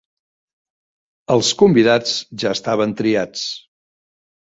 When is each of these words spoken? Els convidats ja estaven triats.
Els 1.35 1.53
convidats 1.61 2.17
ja 2.45 2.57
estaven 2.59 2.99
triats. 3.03 3.49